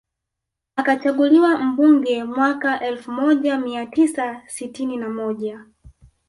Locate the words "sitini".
4.47-4.97